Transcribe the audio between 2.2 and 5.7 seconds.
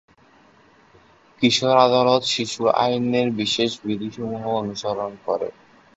শিশু আইনের বিশেষ বিধিসমূহ অনুসরণ করে।